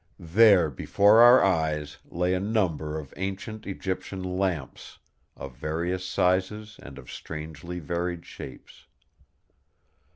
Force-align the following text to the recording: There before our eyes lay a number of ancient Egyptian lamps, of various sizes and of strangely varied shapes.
There 0.17 0.71
before 0.71 1.19
our 1.21 1.43
eyes 1.43 1.97
lay 2.05 2.33
a 2.33 2.39
number 2.39 2.97
of 2.97 3.13
ancient 3.17 3.67
Egyptian 3.67 4.23
lamps, 4.23 4.97
of 5.37 5.55
various 5.55 6.07
sizes 6.07 6.79
and 6.81 6.97
of 6.97 7.11
strangely 7.11 7.77
varied 7.77 8.25
shapes. 8.25 8.87